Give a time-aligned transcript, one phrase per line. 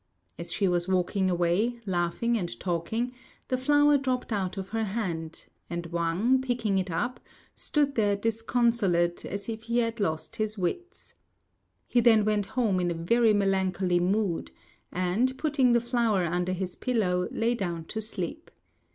[0.39, 3.11] As she was walking away, laughing and talking,
[3.49, 7.19] the flower dropped out of her hand; and Wang, picking it up,
[7.53, 11.13] stood there disconsolate as if he had lost his wits.
[11.87, 14.49] He then went home in a very melancholy mood;
[14.91, 18.49] and, putting the flower under his pillow, lay down to sleep.